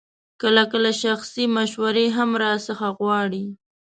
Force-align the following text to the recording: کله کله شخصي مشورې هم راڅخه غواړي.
کله 0.41 0.63
کله 0.71 0.91
شخصي 1.03 1.43
مشورې 1.57 2.07
هم 2.17 2.29
راڅخه 2.43 2.89
غواړي. 2.99 3.45